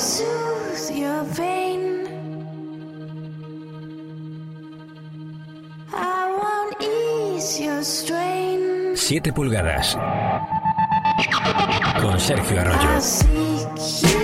[0.00, 2.06] soothe your pain.
[5.92, 8.96] I won't ease your strain.
[8.96, 9.96] 7 pulgadas.
[12.00, 14.19] Con Sergio Arroyo.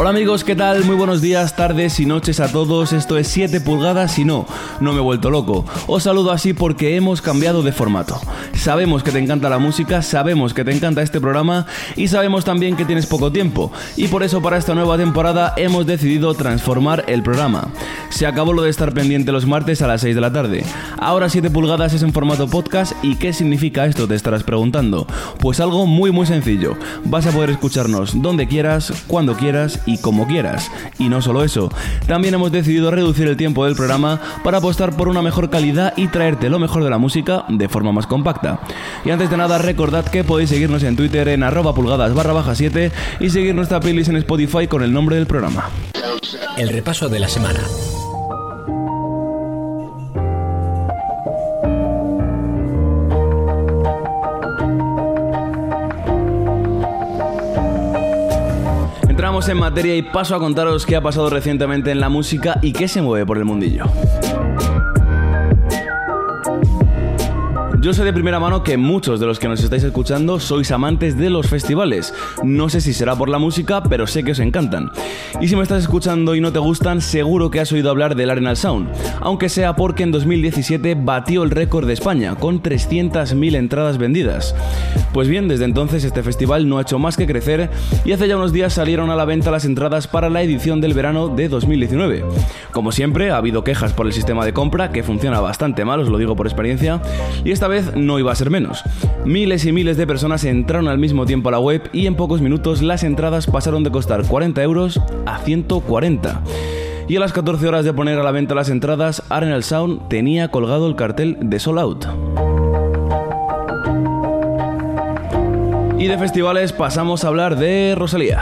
[0.00, 0.82] Hola amigos, ¿qué tal?
[0.86, 2.94] Muy buenos días, tardes y noches a todos.
[2.94, 4.46] Esto es 7 pulgadas y no,
[4.80, 5.66] no me he vuelto loco.
[5.88, 8.18] Os saludo así porque hemos cambiado de formato.
[8.60, 11.64] Sabemos que te encanta la música, sabemos que te encanta este programa
[11.96, 13.72] y sabemos también que tienes poco tiempo.
[13.96, 17.68] Y por eso para esta nueva temporada hemos decidido transformar el programa.
[18.10, 20.62] Se acabó lo de estar pendiente los martes a las 6 de la tarde.
[20.98, 24.06] Ahora 7 pulgadas es en formato podcast y ¿qué significa esto?
[24.06, 25.06] Te estarás preguntando.
[25.38, 26.76] Pues algo muy muy sencillo.
[27.06, 30.70] Vas a poder escucharnos donde quieras, cuando quieras y como quieras.
[30.98, 31.70] Y no solo eso,
[32.06, 36.08] también hemos decidido reducir el tiempo del programa para apostar por una mejor calidad y
[36.08, 38.49] traerte lo mejor de la música de forma más compacta.
[39.04, 42.54] Y antes de nada, recordad que podéis seguirnos en Twitter en arroba pulgadas barra baja
[42.54, 45.68] 7 y seguir nuestra playlist en Spotify con el nombre del programa.
[46.56, 47.60] El repaso de la semana.
[59.08, 62.72] Entramos en materia y paso a contaros qué ha pasado recientemente en la música y
[62.72, 63.84] qué se mueve por el mundillo.
[67.80, 71.16] Yo sé de primera mano que muchos de los que nos estáis escuchando sois amantes
[71.16, 72.12] de los festivales.
[72.44, 74.90] No sé si será por la música, pero sé que os encantan.
[75.40, 78.28] Y si me estás escuchando y no te gustan, seguro que has oído hablar del
[78.28, 78.90] Arenal Sound,
[79.22, 84.54] aunque sea porque en 2017 batió el récord de España, con 300.000 entradas vendidas.
[85.14, 87.70] Pues bien, desde entonces este festival no ha hecho más que crecer
[88.04, 90.92] y hace ya unos días salieron a la venta las entradas para la edición del
[90.92, 92.26] verano de 2019.
[92.72, 96.08] Como siempre, ha habido quejas por el sistema de compra, que funciona bastante mal, os
[96.10, 97.00] lo digo por experiencia,
[97.42, 98.84] y esta vez no iba a ser menos.
[99.24, 102.42] Miles y miles de personas entraron al mismo tiempo a la web y en pocos
[102.42, 106.42] minutos las entradas pasaron de costar 40 euros a 140.
[107.08, 110.48] Y a las 14 horas de poner a la venta las entradas, Arenal Sound tenía
[110.48, 112.06] colgado el cartel de Sold Out.
[115.98, 118.40] Y de festivales pasamos a hablar de Rosalía.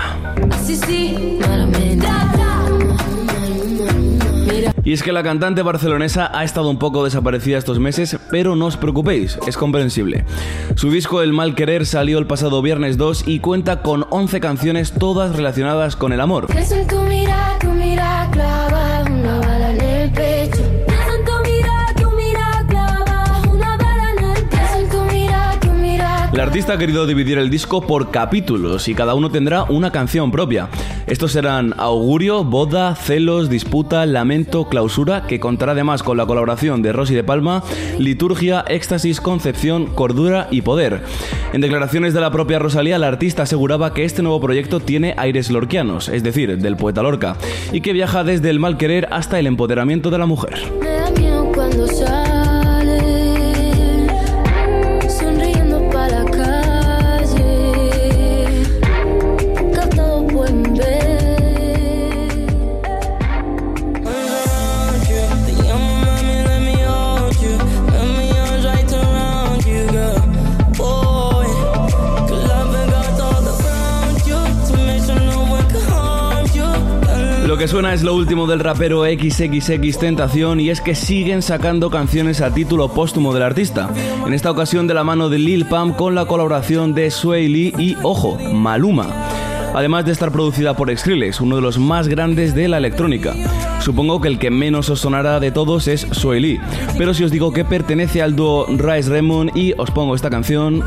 [4.89, 8.65] Y es que la cantante barcelonesa ha estado un poco desaparecida estos meses, pero no
[8.65, 10.25] os preocupéis, es comprensible.
[10.77, 14.95] Su disco El Mal Querer salió el pasado viernes 2 y cuenta con 11 canciones
[14.99, 16.47] todas relacionadas con el amor.
[26.33, 30.31] El artista ha querido dividir el disco por capítulos y cada uno tendrá una canción
[30.31, 30.71] propia.
[31.09, 36.93] Estos serán Augurio, Boda, Celos, Disputa, Lamento, Clausura, que contará además con la colaboración de
[36.93, 37.63] Rosy de Palma,
[37.99, 41.01] Liturgia, Éxtasis, Concepción, Cordura y Poder.
[41.55, 45.51] En declaraciones de la propia Rosalía, la artista aseguraba que este nuevo proyecto tiene aires
[45.51, 47.39] lorquianos, es decir, del poeta Lorca,
[47.73, 50.78] y que viaja desde el mal querer hasta el empoderamiento de la mujer.
[77.79, 82.53] Suena es lo último del rapero XXX Tentación y es que siguen sacando canciones a
[82.53, 83.89] título póstumo del artista.
[84.27, 87.75] En esta ocasión de la mano de Lil Pump con la colaboración de Sway Lee
[87.79, 89.07] y, ojo, Maluma.
[89.77, 93.35] Además de estar producida por Skrillex, uno de los más grandes de la electrónica.
[93.79, 96.61] Supongo que el que menos os sonará de todos es Sway Lee,
[96.97, 100.83] pero si os digo que pertenece al dúo Rise Raymond y os pongo esta canción,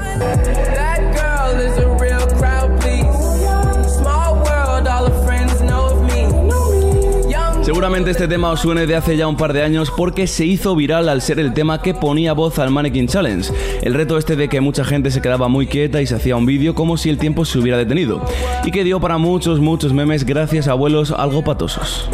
[7.81, 10.75] Seguramente este tema os suene de hace ya un par de años porque se hizo
[10.75, 13.51] viral al ser el tema que ponía voz al Mannequin Challenge.
[13.81, 16.45] El reto este de que mucha gente se quedaba muy quieta y se hacía un
[16.45, 18.23] vídeo como si el tiempo se hubiera detenido.
[18.65, 22.07] Y que dio para muchos, muchos memes gracias a abuelos algo patosos.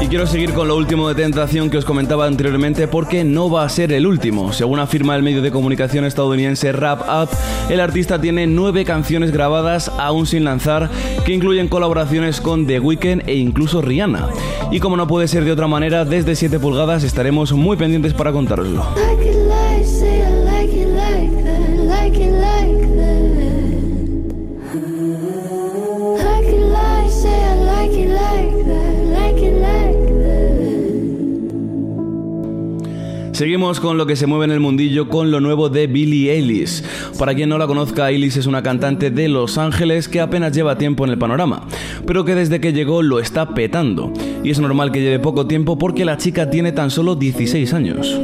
[0.00, 3.64] Y quiero seguir con lo último de Tentación que os comentaba anteriormente porque no va
[3.64, 4.52] a ser el último.
[4.52, 7.28] Según afirma el medio de comunicación estadounidense Rap Up,
[7.68, 10.88] el artista tiene nueve canciones grabadas aún sin lanzar
[11.26, 14.28] que incluyen colaboraciones con The Weeknd e incluso Rihanna.
[14.70, 18.32] Y como no puede ser de otra manera, desde 7 pulgadas estaremos muy pendientes para
[18.32, 18.86] contároslo.
[33.38, 36.82] Seguimos con lo que se mueve en el mundillo con lo nuevo de Billie Eilish.
[37.20, 40.76] Para quien no la conozca, Eilish es una cantante de Los Ángeles que apenas lleva
[40.76, 41.62] tiempo en el panorama,
[42.04, 44.12] pero que desde que llegó lo está petando.
[44.42, 48.20] Y es normal que lleve poco tiempo porque la chica tiene tan solo 16 años.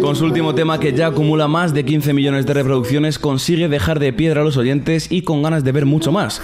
[0.00, 3.98] Con su último tema que ya acumula más de 15 millones de reproducciones, consigue dejar
[3.98, 6.40] de piedra a los oyentes y con ganas de ver mucho más.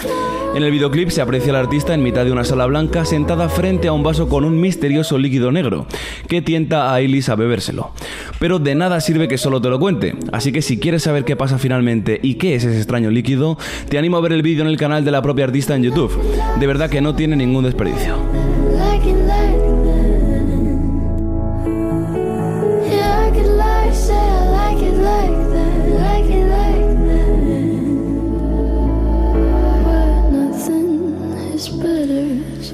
[0.54, 3.88] En el videoclip se aprecia al artista en mitad de una sala blanca sentada frente
[3.88, 5.86] a un vaso con un misterioso líquido negro
[6.28, 7.92] que tienta a Eilish a bebérselo.
[8.38, 11.36] Pero de nada sirve que solo te lo cuente, así que si quieres saber qué
[11.36, 13.56] pasa finalmente y qué es ese extraño líquido,
[13.88, 16.12] te animo a ver el vídeo en el canal de la propia artista en YouTube.
[16.60, 18.16] De verdad que no tiene ningún desperdicio.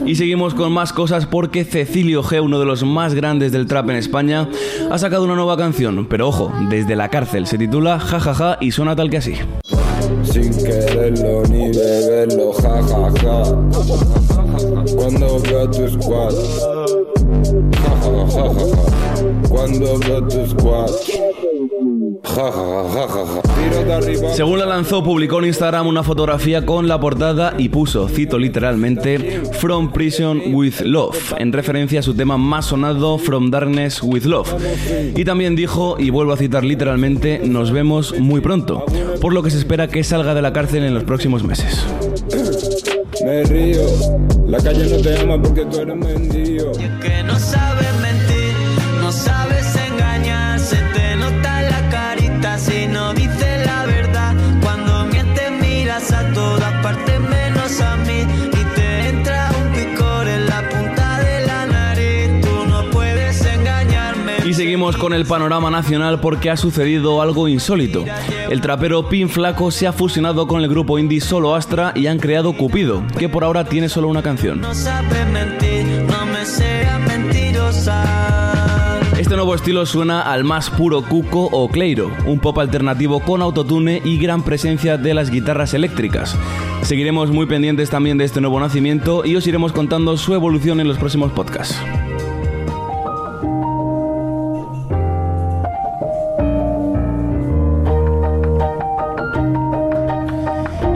[0.08, 3.90] Y seguimos con más cosas porque Cecilio G, uno de los más grandes del trap
[3.90, 4.49] en España,
[4.90, 8.96] ha sacado una nueva canción, pero ojo, desde la cárcel, se titula Jajaja y suena
[8.96, 9.34] tal que así.
[12.55, 13.43] ja ja ja.
[19.44, 20.08] Ja ja ja
[20.58, 21.28] ja ja.
[24.34, 29.43] Según la lanzó, publicó en Instagram una fotografía con la portada y puso, cito literalmente,
[29.58, 34.55] From Prison with Love, en referencia a su tema más sonado, From Darkness with Love.
[35.16, 38.84] Y también dijo, y vuelvo a citar literalmente, nos vemos muy pronto,
[39.20, 41.84] por lo que se espera que salga de la cárcel en los próximos meses.
[43.25, 43.82] Me río,
[44.46, 46.72] la calle no te ama porque tú eres mendigo.
[46.72, 48.55] que no sabes mentir,
[49.00, 49.38] no sabes
[64.88, 68.05] seguimos con el panorama nacional porque ha sucedido algo insólito.
[68.49, 72.19] El trapero Pin Flaco se ha fusionado con el grupo indie Solo Astra y han
[72.19, 74.62] creado Cupido, que por ahora tiene solo una canción.
[79.19, 84.00] Este nuevo estilo suena al más puro cuco o cleiro, un pop alternativo con autotune
[84.05, 86.34] y gran presencia de las guitarras eléctricas.
[86.82, 90.88] Seguiremos muy pendientes también de este nuevo nacimiento y os iremos contando su evolución en
[90.88, 91.79] los próximos podcasts.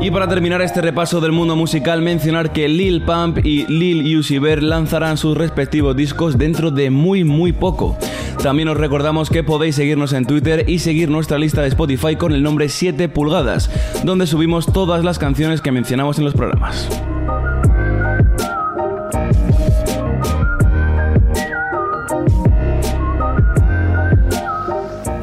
[0.02, 4.38] Y para terminar este repaso del mundo musical, mencionar que Lil Pump y Lil Uzi
[4.38, 7.96] Vert lanzarán sus respectivos discos dentro de muy muy poco.
[8.42, 12.32] También os recordamos que podéis seguirnos en Twitter y seguir nuestra lista de Spotify con
[12.32, 13.70] el nombre 7 pulgadas,
[14.02, 16.88] donde subimos todas las canciones que mencionamos en los programas.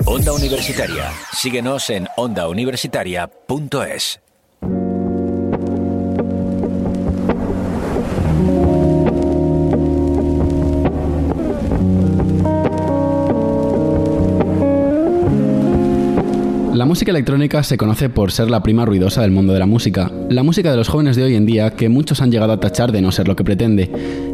[0.05, 1.11] Onda Universitaria.
[1.33, 4.21] Síguenos en ondauniversitaria.es.
[16.79, 20.09] La música electrónica se conoce por ser la prima ruidosa del mundo de la música,
[20.29, 22.93] la música de los jóvenes de hoy en día que muchos han llegado a tachar
[22.93, 23.91] de no ser lo que pretende.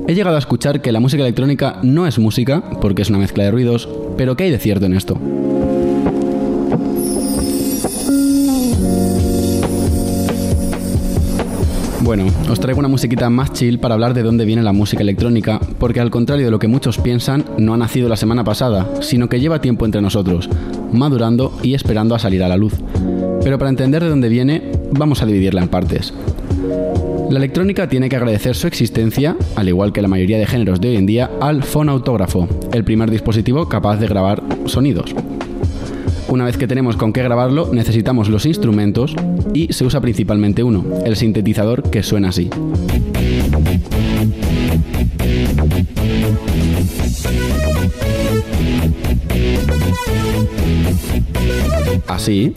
[0.07, 3.45] He llegado a escuchar que la música electrónica no es música, porque es una mezcla
[3.45, 5.19] de ruidos, pero ¿qué hay de cierto en esto?
[12.05, 15.59] Bueno, os traigo una musiquita más chill para hablar de dónde viene la música electrónica,
[15.79, 19.27] porque al contrario de lo que muchos piensan, no ha nacido la semana pasada, sino
[19.27, 20.47] que lleva tiempo entre nosotros,
[20.93, 22.73] madurando y esperando a salir a la luz.
[23.43, 26.13] Pero para entender de dónde viene, vamos a dividirla en partes.
[27.31, 30.89] La electrónica tiene que agradecer su existencia, al igual que la mayoría de géneros de
[30.89, 35.15] hoy en día, al fonautógrafo, el primer dispositivo capaz de grabar sonidos.
[36.27, 39.15] Una vez que tenemos con qué grabarlo, necesitamos los instrumentos
[39.53, 42.49] y se usa principalmente uno, el sintetizador que suena así.
[52.07, 52.55] Así.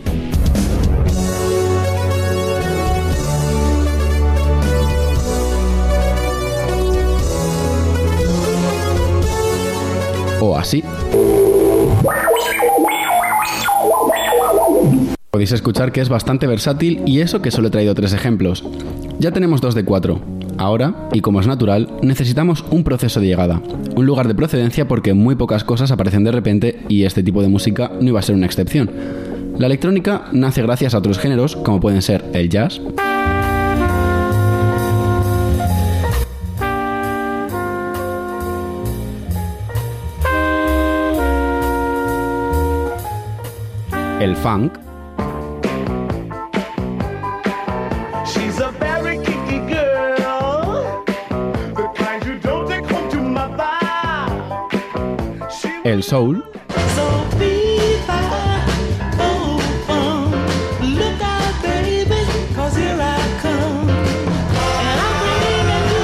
[10.40, 10.82] O así.
[15.30, 18.64] Podéis escuchar que es bastante versátil y eso que solo he traído tres ejemplos.
[19.18, 20.20] Ya tenemos dos de cuatro.
[20.56, 23.62] Ahora, y como es natural, necesitamos un proceso de llegada,
[23.94, 27.48] un lugar de procedencia porque muy pocas cosas aparecen de repente y este tipo de
[27.48, 28.90] música no iba a ser una excepción.
[29.58, 32.80] La electrónica nace gracias a otros géneros como pueden ser el jazz,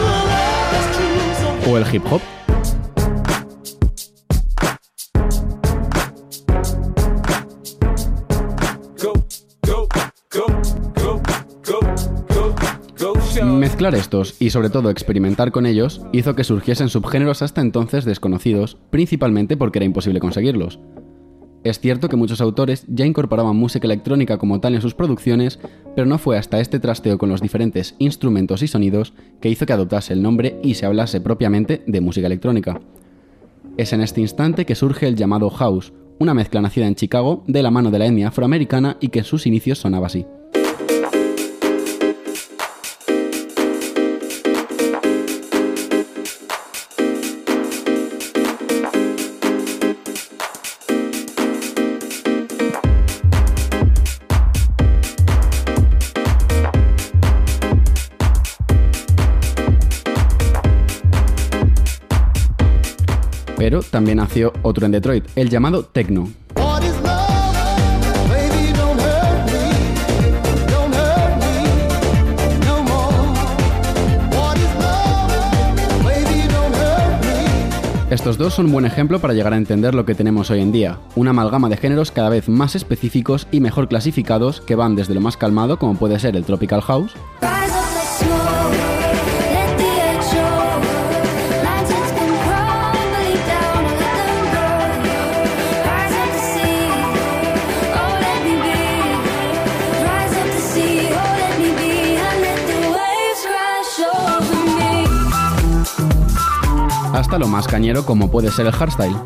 [0.07, 0.29] love
[0.71, 1.63] that's true.
[1.65, 2.34] So o el hip hop.
[13.65, 18.77] Mezclar estos y sobre todo experimentar con ellos hizo que surgiesen subgéneros hasta entonces desconocidos,
[18.91, 20.81] principalmente porque era imposible conseguirlos.
[21.63, 25.61] Es cierto que muchos autores ya incorporaban música electrónica como tal en sus producciones,
[25.97, 29.73] pero no fue hasta este trasteo con los diferentes instrumentos y sonidos que hizo que
[29.73, 32.83] adoptase el nombre y se hablase propiamente de música electrónica.
[33.79, 37.63] Es en este instante que surge el llamado house, una mezcla nacida en Chicago de
[37.63, 40.27] la mano de la etnia afroamericana y que en sus inicios sonaba así.
[63.57, 66.29] Pero también nació otro en Detroit, el llamado techno.
[78.15, 80.71] Estos dos son un buen ejemplo para llegar a entender lo que tenemos hoy en
[80.71, 85.15] día, una amalgama de géneros cada vez más específicos y mejor clasificados que van desde
[85.15, 87.13] lo más calmado como puede ser el tropical house,
[107.15, 109.17] hasta lo más cañero como puede ser el hardstyle.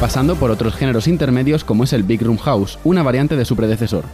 [0.00, 3.56] pasando por otros géneros intermedios como es el Big Room House, una variante de su
[3.56, 4.04] predecesor.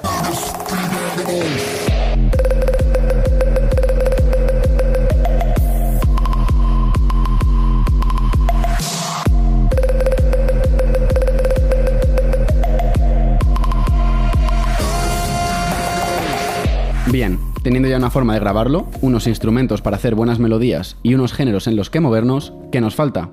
[18.01, 21.91] Una forma de grabarlo, unos instrumentos para hacer buenas melodías y unos géneros en los
[21.91, 23.29] que movernos, ¿qué nos falta?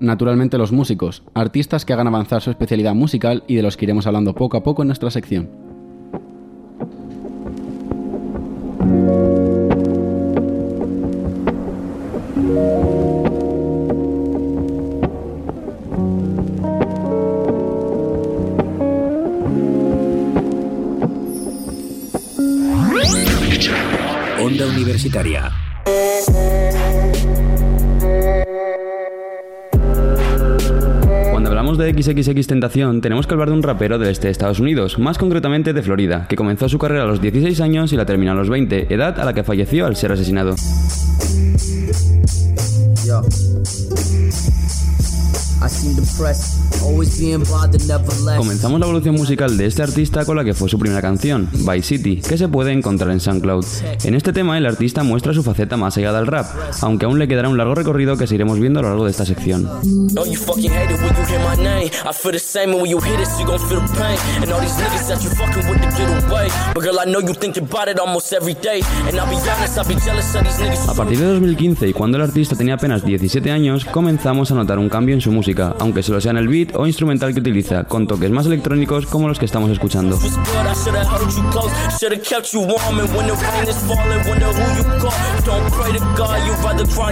[0.00, 4.08] Naturalmente los músicos, artistas que hagan avanzar su especialidad musical y de los que iremos
[4.08, 5.67] hablando poco a poco en nuestra sección.
[24.98, 25.52] Universitaria.
[31.30, 34.58] Cuando hablamos de XXX Tentación, tenemos que hablar de un rapero del este de Estados
[34.58, 38.06] Unidos, más concretamente de Florida, que comenzó su carrera a los 16 años y la
[38.06, 40.56] terminó a los 20, edad a la que falleció al ser asesinado.
[43.06, 43.22] Yo.
[48.36, 51.82] Comenzamos la evolución musical de este artista con la que fue su primera canción, Vice
[51.82, 53.64] City, que se puede encontrar en SoundCloud.
[54.04, 56.46] En este tema el artista muestra su faceta más allá al rap,
[56.80, 59.24] aunque aún le quedará un largo recorrido que seguiremos viendo a lo largo de esta
[59.24, 59.68] sección.
[65.68, 66.18] The.
[66.74, 68.80] But girl, I know you think about it almost every day.
[69.06, 70.88] And I'll be honest, I'll be jealous of these niggas.
[70.88, 74.78] A partir de 2015 y cuando el artista tenía apenas 17 años, comenzamos a notar
[74.78, 77.84] un cambio en su música, aunque solo sea en el beat o instrumental que utiliza,
[77.84, 80.18] con toques más electrónicos como los que estamos escuchando.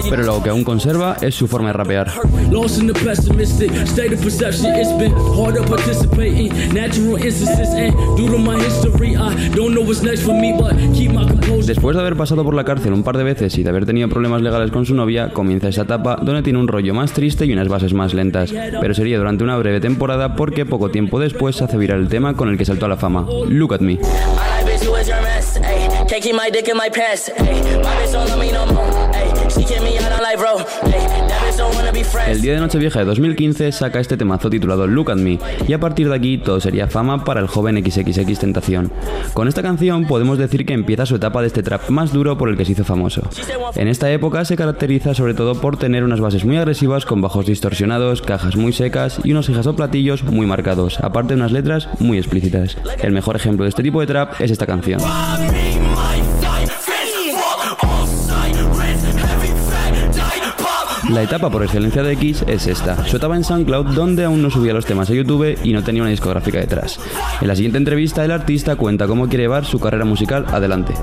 [0.08, 2.10] Pero lo que aún conserva es su forma de rapear.
[11.66, 14.08] Después de haber pasado por la cárcel un par de veces y de haber tenido
[14.08, 17.52] problemas legales con su novia, comienza esa etapa donde tiene un rollo más triste y
[17.52, 18.52] unas bases más lentas.
[18.80, 22.34] Pero sería durante una breve temporada porque poco tiempo después se hace viral el tema
[22.34, 23.26] con el que saltó a la fama.
[23.48, 23.98] Look at me.
[26.08, 27.28] Can't keep my dick in my pants.
[27.28, 28.84] Ayy, my bitch don't love me no more.
[29.12, 31.25] Ayy, she kick me out on life, bro.
[32.26, 35.80] El día de Nochevieja de 2015 saca este temazo titulado Look at Me y a
[35.80, 38.92] partir de aquí todo sería fama para el joven XXX Tentación.
[39.32, 42.48] Con esta canción podemos decir que empieza su etapa de este trap más duro por
[42.48, 43.22] el que se hizo famoso.
[43.74, 47.46] En esta época se caracteriza sobre todo por tener unas bases muy agresivas con bajos
[47.46, 51.88] distorsionados, cajas muy secas y unos hijas o platillos muy marcados, aparte de unas letras
[52.00, 52.76] muy explícitas.
[53.02, 55.00] El mejor ejemplo de este tipo de trap es esta canción.
[61.12, 63.04] La etapa por excelencia de X es esta.
[63.06, 66.02] Su etapa en SoundCloud donde aún no subía los temas a YouTube y no tenía
[66.02, 66.98] una discográfica detrás.
[67.40, 70.94] En la siguiente entrevista el artista cuenta cómo quiere llevar su carrera musical adelante.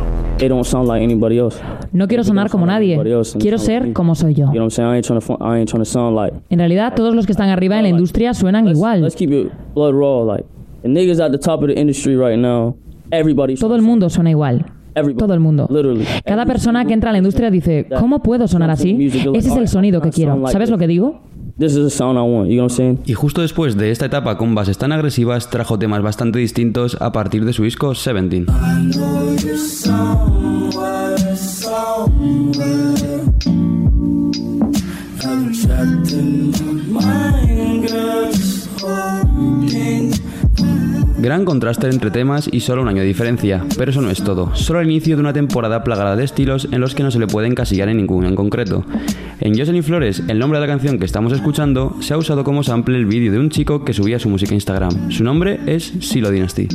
[1.93, 2.99] No quiero sonar como nadie.
[3.39, 4.51] Quiero ser como soy yo.
[6.49, 9.03] En realidad, todos los que están arriba en la industria suenan igual.
[9.03, 10.25] Let's keep it blood raw.
[10.25, 10.45] Like
[10.81, 12.75] the niggas at the top of the industry right now.
[13.09, 13.55] Everybody.
[13.55, 14.65] Todo el mundo suena igual.
[15.17, 15.69] Todo el mundo.
[16.25, 18.97] Cada persona que entra a la industria dice, ¿cómo puedo sonar así?
[19.07, 20.47] Ese es el sonido que quiero.
[20.47, 21.21] ¿Sabes lo que digo?
[21.57, 22.49] This is the sound I want.
[22.49, 22.99] You know what I'm saying?
[23.05, 27.11] Y justo después de esta etapa con bases tan agresivas, trajo temas bastante distintos a
[27.11, 28.45] partir de su disco 17.
[41.23, 44.53] Gran contraste entre temas y solo un año de diferencia, pero eso no es todo.
[44.57, 47.27] Solo el inicio de una temporada plagada de estilos en los que no se le
[47.27, 48.83] puede encasillar en ninguno en concreto.
[49.39, 52.61] En Jocelyn Flores, el nombre de la canción que estamos escuchando, se ha usado como
[52.61, 55.11] sample el vídeo de un chico que subía su música a Instagram.
[55.11, 56.67] Su nombre es Silo Dynasty.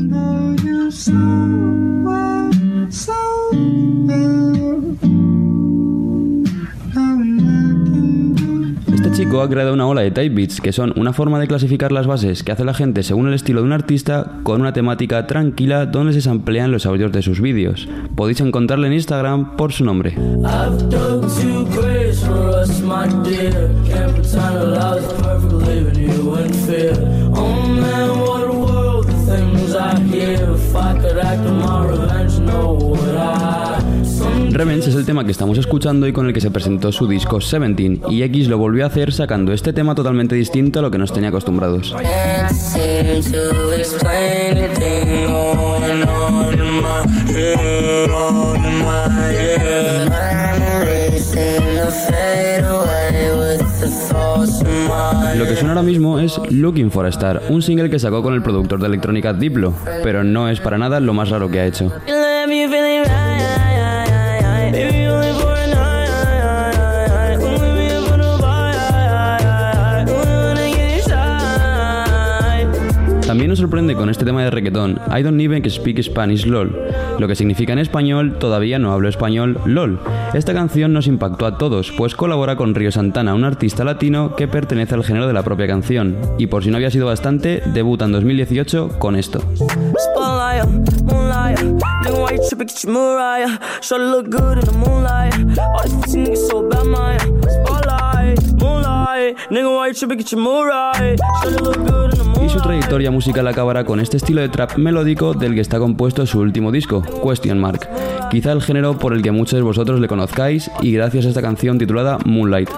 [9.19, 12.07] Chico ha creado una ola de type beats, que son una forma de clasificar las
[12.07, 15.87] bases que hace la gente según el estilo de un artista, con una temática tranquila
[15.87, 17.89] donde se samplean los audios de sus vídeos.
[18.15, 20.15] Podéis encontrarle en Instagram por su nombre.
[34.59, 37.39] Revenge es el tema que estamos escuchando y con el que se presentó su disco
[37.39, 40.99] 17, y X lo volvió a hacer sacando este tema totalmente distinto a lo que
[40.99, 41.95] nos tenía acostumbrados.
[55.37, 58.35] Lo que suena ahora mismo es Looking for a Star, un single que sacó con
[58.35, 61.67] el productor de electrónica Diplo, pero no es para nada lo más raro que ha
[61.67, 61.93] hecho.
[73.29, 76.75] También nos sorprende con este tema de reggaetón, I don't even speak Spanish LOL,
[77.19, 80.01] lo que significa en español todavía no hablo español LOL.
[80.33, 84.49] Esta canción nos impactó a todos, pues colabora con Río Santana, un artista latino que
[84.49, 88.07] pertenece al género de la propia canción, y por si no había sido bastante, debuta
[88.07, 89.43] en 2018 con esto.
[102.49, 106.25] Y su trayectoria musical acabará con este estilo de trap melódico del que está compuesto
[106.25, 107.87] su último disco, Question Mark.
[108.31, 111.43] Quizá el género por el que muchos de vosotros le conozcáis y gracias a esta
[111.43, 112.71] canción titulada Moonlight.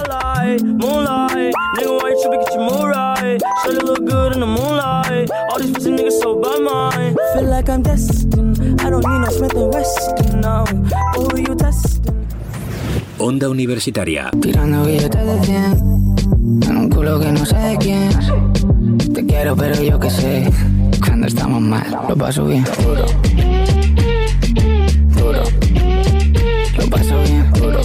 [13.19, 14.31] Onda Universitaria.
[14.43, 16.11] Tirando billetes de 100
[16.69, 18.60] En un culo que no sé de quién Te
[19.31, 20.51] quiero pero yo que sé.
[21.05, 22.65] Cuando estamos mal lo paso bien.
[22.83, 23.07] Duro.
[25.17, 25.43] Duro.
[26.79, 27.53] Lo paso bien.
[27.53, 27.81] Duro.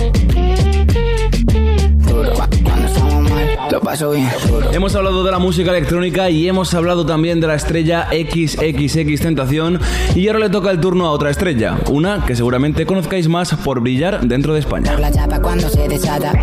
[2.07, 2.33] Duro.
[2.33, 4.29] Cu- Cuando estamos mal lo paso bien.
[4.47, 4.71] Duro.
[4.71, 9.79] Hemos hablado de la música electrónica y hemos hablado también de la estrella XXX Tentación.
[10.15, 13.79] Y ahora le toca el turno a otra estrella, una que seguramente conozcáis más por
[13.81, 14.97] brillar dentro de España.
[14.99, 15.11] La
[15.45, 16.33] cuando se desata.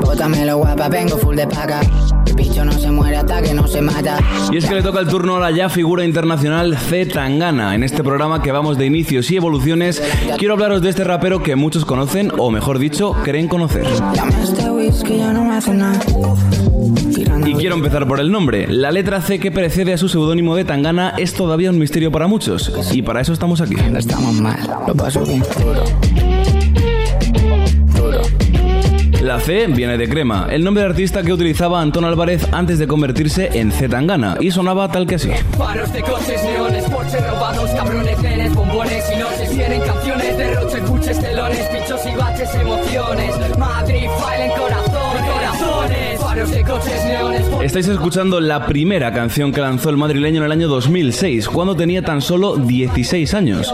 [0.00, 1.82] Bótamelo guapa, vengo full de paca.
[2.24, 4.18] El bicho no se muere hasta que no se mata.
[4.50, 7.74] Y es que le toca el turno a la ya figura internacional Z Tangana.
[7.74, 10.02] En este programa que vamos de inicios y evoluciones,
[10.38, 13.84] quiero hablaros de este rapero que muchos conocen, o mejor dicho, creen conocer.
[17.44, 18.66] Y quiero empezar por el nombre.
[18.68, 22.26] La letra C que precede a su seudónimo de Tangana es todavía un misterio para
[22.26, 22.72] muchos.
[22.90, 23.76] Y para eso estamos aquí.
[23.94, 25.42] Estamos mal, lo paso bien.
[29.26, 32.86] La C viene de crema, el nombre de artista que utilizaba Antón Álvarez antes de
[32.86, 35.30] convertirse en Z Tangana, y sonaba tal que así.
[47.62, 52.02] Estáis escuchando la primera canción que lanzó el madrileño en el año 2006, cuando tenía
[52.02, 53.72] tan solo 16 años.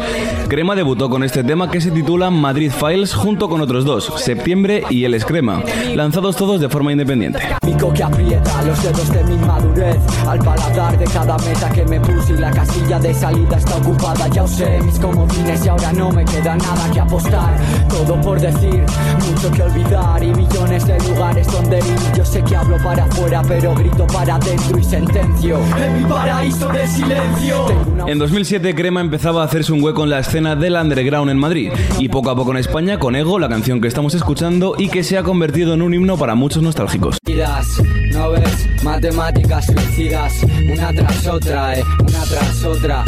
[0.48, 4.84] Crema debutó con este tema que se titula Madrid Files junto con otros dos, Septiembre
[4.90, 5.62] y El Escrema,
[5.94, 7.40] lanzados todos de forma independiente.
[7.62, 9.96] Pico que aprieta los dedos de mi madurez
[10.26, 14.28] Al paladar de cada meta que me puse Y la casilla de salida está ocupada
[14.28, 17.56] Ya usé mis comodines y ahora no me queda nada que apostar
[17.88, 18.84] Todo por decir,
[19.28, 23.42] mucho que olvidar Y millones de lugares donde ir Yo sé que hablo para afuera
[23.46, 28.74] pero grito para adentro y sentencio En mi paraíso de silencio Tengo una En 2007
[28.74, 32.30] Crema empezaba a hacerse un hueco en la escena del underground en Madrid y poco
[32.30, 35.22] a poco en España con Ego, la canción que estamos escuchando y que se ha
[35.22, 37.18] convertido en un himno para muchos nostálgicos.
[37.24, 37.66] Vidas,
[38.12, 40.32] no ves matemáticas suicidas
[40.72, 43.04] una tras otra, eh, una tras otra.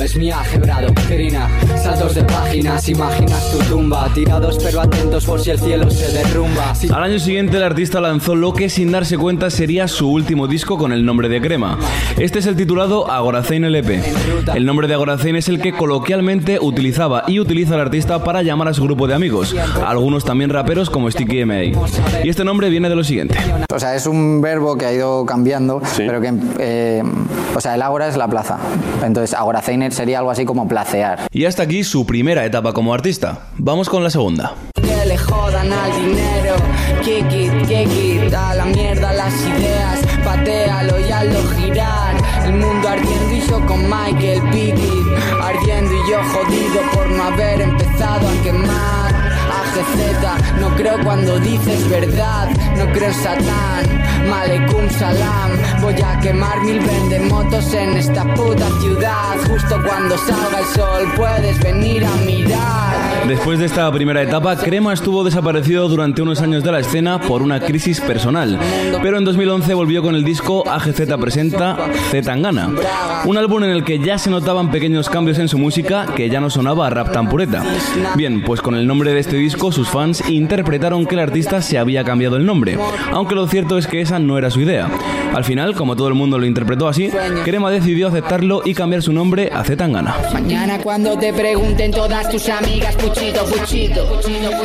[0.00, 1.48] Es mi álgebra doctrina,
[1.82, 6.74] saltos de páginas, imaginas tu tumba, tirados pero atentos por si el cielo se derrumba.
[6.74, 10.46] Si Al año siguiente el artista lanzó lo que sin darse cuenta sería su último
[10.46, 11.78] disco con el nombre de Crema.
[12.18, 14.02] Este es el titulado Agoracein LP.
[14.54, 18.68] El nombre de Agoracein es el que coloquialmente utilizaba y utiliza el artista para llamar
[18.68, 21.64] a su grupo de amigos, algunos también raperos como Sticky MA.
[22.24, 23.36] Y este nombre viene de lo siguiente.
[23.74, 27.02] O sea, es un verbo que ha ido cambiando, pero que, eh,
[27.54, 28.58] o sea, el ágora es la plaza.
[29.04, 31.20] Entonces, agoraceiner sería algo así como placear.
[31.32, 33.46] Y hasta aquí su primera etapa como artista.
[33.58, 34.54] Vamos con la segunda.
[34.74, 36.54] que le jodan al dinero.
[37.04, 40.00] Kick it, kick it, a la mierda las ideas.
[40.24, 42.16] Patealo y hazlo girar.
[42.46, 45.42] El mundo ardiendo y yo con Michael Pickett.
[45.42, 49.13] Ardiendo y yo jodido por no haber empezado a quemar.
[50.60, 55.50] No creo cuando dices verdad, no creo en Satán, Malekum Salam,
[55.82, 61.58] voy a quemar mil vendemotos en esta puta ciudad, justo cuando salga el sol puedes
[61.60, 63.26] venir a mirar.
[63.26, 67.42] Después de esta primera etapa, Crema estuvo desaparecido durante unos años de la escena por
[67.42, 68.60] una crisis personal,
[69.02, 71.76] pero en 2011 volvió con el disco AGZ presenta
[72.10, 72.70] Z Tangana,
[73.24, 76.40] un álbum en el que ya se notaban pequeños cambios en su música que ya
[76.40, 77.64] no sonaba rap tan pureta.
[78.14, 81.78] Bien, pues con el nombre de este disco sus fans interpretaron que el artista se
[81.78, 82.78] había cambiado el nombre,
[83.12, 84.90] aunque lo cierto es que esa no era su idea.
[85.34, 87.10] Al final, como todo el mundo lo interpretó así,
[87.44, 90.16] Crema decidió aceptarlo y cambiar su nombre a Z Tangana.
[90.32, 94.06] Mañana cuando te pregunten todas tus amigas, puchito, puchito,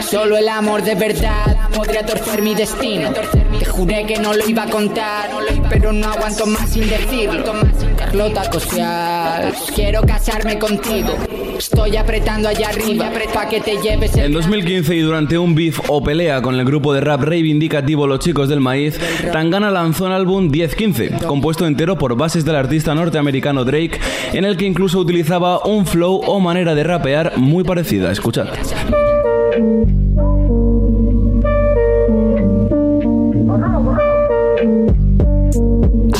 [0.02, 3.10] solo el amor de verdad podría torcer mi destino.
[3.58, 5.30] Te juré que no lo iba a contar,
[5.70, 7.54] pero no aguanto más sin decirlo.
[7.98, 11.16] Carlota Cosial, quiero casarme contigo.
[11.60, 15.82] Estoy apretando allá arriba pa' que te lleves el En 2015 y durante un beef
[15.90, 18.98] o pelea con el grupo de rap reivindicativo Los Chicos del Maíz,
[19.34, 24.00] Tangana lanzó el álbum 1015, compuesto entero por bases del artista norteamericano Drake,
[24.32, 28.10] en el que incluso utilizaba un flow o manera de rapear muy parecida.
[28.10, 28.48] Escuchad.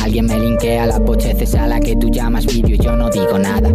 [0.02, 3.38] Alguien me linkea las pocheces a la que tú llamas vídeo y yo no digo
[3.38, 3.70] nada.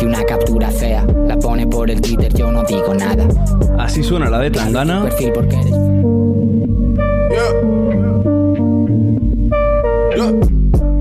[0.00, 3.28] Hace una captura fea, la pone por el Twitter, yo no digo nada.
[3.78, 5.02] Así suena la de Tangana.
[5.02, 5.74] Perfil porque eres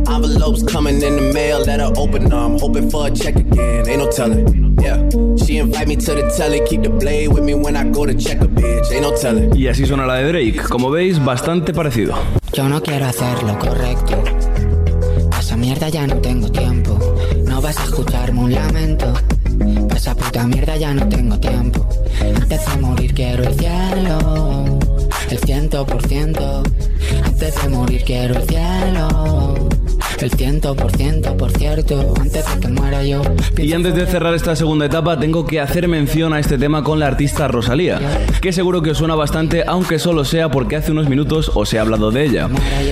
[0.05, 2.29] Envelopes coming in the mail that are open.
[2.33, 3.87] I'm hoping for a check again.
[3.87, 4.77] Ain't no telling.
[4.81, 4.97] Yeah.
[5.45, 6.59] She invite me to the telly.
[6.67, 8.91] Keep the blade with me when I go to check a bitch.
[8.91, 9.55] Ain't no telling.
[9.55, 10.61] Y así suena la de Drake.
[10.67, 12.15] Como veis, bastante parecido.
[12.51, 14.21] Yo no quiero hacer lo correcto.
[15.31, 17.08] Pa' esa mierda ya no tengo tiempo.
[17.59, 19.13] No vas a escucharme un lamento.
[19.89, 21.85] Pa' esa puta mierda ya no tengo tiempo.
[22.21, 24.79] Antes de morir quiero el cielo.
[25.29, 26.63] El ciento por ciento.
[27.21, 29.78] Antes de morir quiero el cielo.
[30.21, 33.21] El ciento por ciento, por cierto, antes de que muera yo.
[33.57, 36.99] Y antes de cerrar esta segunda etapa, tengo que hacer mención a este tema con
[36.99, 38.01] la artista Rosalía,
[38.41, 41.79] que seguro que os suena bastante, aunque solo sea porque hace unos minutos os he
[41.79, 42.49] hablado de ella.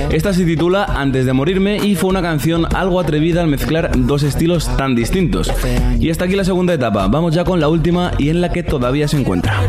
[0.10, 4.24] Esta se titula Antes de morirme y fue una canción algo atrevida al mezclar dos
[4.24, 5.52] estilos tan distintos.
[6.00, 8.64] Y hasta aquí la segunda etapa, vamos ya con la última y en la que
[8.64, 9.62] todavía se encuentra.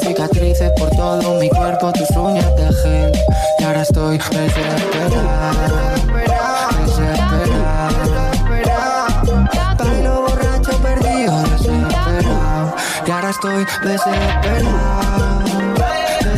[0.00, 3.12] Cicatrices por todo mi cuerpo, tus uñas de gel.
[3.58, 5.72] Y ahora estoy desesperada.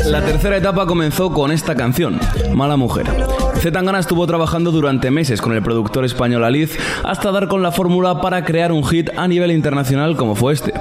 [0.07, 2.21] La tercera etapa comenzó con esta canción,
[2.53, 3.07] Mala Mujer.
[3.57, 8.21] Zetangana estuvo trabajando durante meses con el productor español Aliz hasta dar con la fórmula
[8.21, 10.73] para crear un hit a nivel internacional como fue este.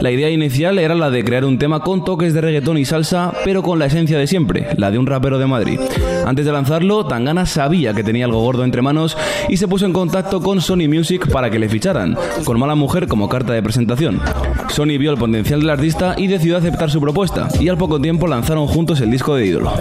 [0.00, 3.32] La idea inicial era la de crear un tema con toques de reggaetón y salsa,
[3.44, 5.80] pero con la esencia de siempre, la de un rapero de Madrid.
[6.24, 9.16] Antes de lanzarlo, Tangana sabía que tenía algo gordo entre manos
[9.48, 13.08] y se puso en contacto con Sony Music para que le ficharan, con Mala Mujer
[13.08, 14.20] como carta de presentación.
[14.68, 18.28] Sony vio el potencial del artista y decidió aceptar su propuesta, y al poco tiempo
[18.28, 19.72] lanzaron juntos el disco de ídolo.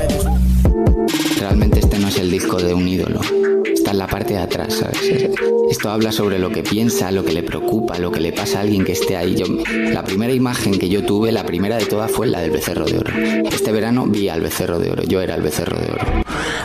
[1.39, 3.21] Realmente este no es el disco de un ídolo.
[3.87, 4.99] Está en la parte de atrás, ¿sabes?
[5.71, 8.61] Esto habla sobre lo que piensa, lo que le preocupa, lo que le pasa a
[8.63, 9.33] alguien que esté ahí.
[9.35, 9.45] Yo,
[9.93, 12.97] la primera imagen que yo tuve, la primera de todas, fue la del becerro de
[12.97, 13.13] oro.
[13.49, 15.03] Este verano vi al becerro de oro.
[15.03, 16.05] Yo era el becerro de oro.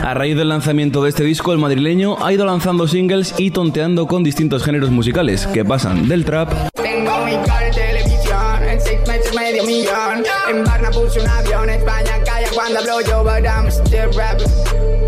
[0.01, 4.05] A raíz del lanzamiento de este disco, el madrileño ha ido lanzando singles y tonteando
[4.05, 8.99] con distintos géneros musicales, que pasan del trap Tengo mi cara en televisión, en seis
[9.07, 10.25] meses medio millón.
[10.49, 15.02] En Barna puse un avión, España calla cuando hablo yo, but I'm still rapping.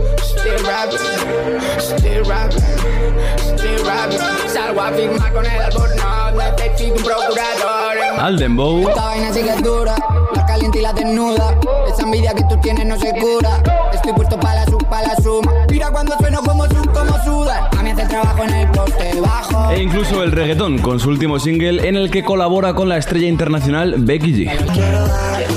[0.45, 0.99] Still rapping,
[1.79, 2.61] still rapping,
[3.57, 4.19] still rapping.
[4.47, 8.19] Salgo a firmar con el albornoz, necesito un procurador.
[8.19, 9.95] al dembow, Esta vaina sí que es dura,
[10.35, 11.59] la caliente y la desnuda.
[11.91, 13.63] Esa envidia que tú tienes no se cura.
[13.91, 15.51] Estoy puesto para la sub, para la suma.
[15.67, 17.67] Mira cuando sueno como sub, como suda.
[17.75, 19.71] A mí hace el trabajo en el poste bajo.
[19.71, 23.27] e incluso el reggaetón, con su último single en el que colabora con la estrella
[23.27, 25.55] internacional Becky G.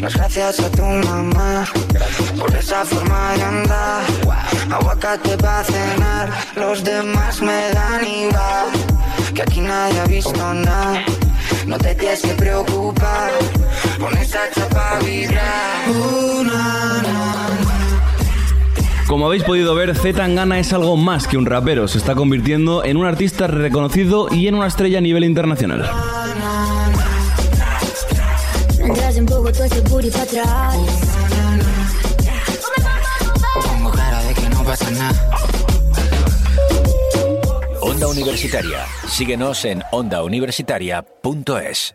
[0.00, 1.64] Las gracias a tu mamá
[2.38, 4.04] por esa forma de andar.
[4.70, 8.66] Aguacate para cenar, los demás me dan igual.
[9.34, 11.04] Que aquí nadie ha visto nada.
[11.66, 13.30] No te tienes que preocupar,
[13.98, 15.88] con esa chapa vibrar.
[15.90, 17.46] Uh, na, na,
[19.06, 22.84] Como habéis podido ver, Z Tangana es algo más que un rapero, se está convirtiendo
[22.84, 25.90] en un artista reconocido y en una estrella a nivel internacional.
[28.78, 31.07] Mientras un poco todo ese booty para atrás.
[38.28, 38.84] Universitaria.
[39.08, 41.94] Síguenos en ondauniversitaria.es.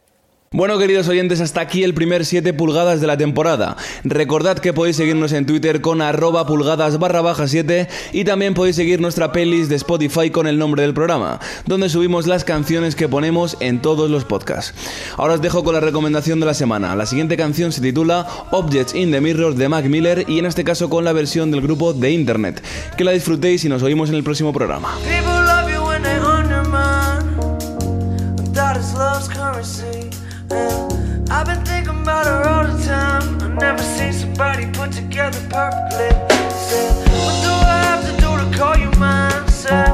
[0.52, 3.78] Bueno, queridos oyentes, hasta aquí el primer 7 pulgadas de la temporada.
[4.04, 8.76] Recordad que podéis seguirnos en Twitter con arroba pulgadas barra baja 7 y también podéis
[8.76, 13.08] seguir nuestra playlist de Spotify con el nombre del programa, donde subimos las canciones que
[13.08, 14.74] ponemos en todos los podcasts.
[15.17, 16.96] Ahora os dejo con la recomendación de la semana.
[16.96, 20.63] La siguiente canción se titula Objects in the Mirror de Mac Miller y en este
[20.63, 22.63] caso con la versión del grupo de Internet.
[22.98, 24.98] Que la disfrutéis y nos oímos en el próximo programa.
[28.54, 30.12] That is love's currency.
[30.52, 33.42] And I've been thinking about her all the time.
[33.42, 36.10] I've never seen somebody put together perfectly.
[36.70, 39.48] Said, what do I have to do to call you mine?
[39.48, 39.89] Said,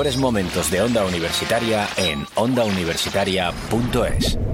[0.00, 4.49] mejores momentos de Onda Universitaria en ondauniversitaria.es.